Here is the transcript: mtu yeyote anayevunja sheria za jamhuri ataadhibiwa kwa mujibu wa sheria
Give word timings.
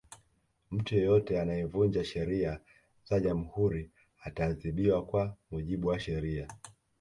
mtu 0.71 0.95
yeyote 0.95 1.41
anayevunja 1.41 2.03
sheria 2.05 2.59
za 3.03 3.19
jamhuri 3.19 3.91
ataadhibiwa 4.23 5.05
kwa 5.05 5.37
mujibu 5.51 5.87
wa 5.87 5.99
sheria 5.99 6.47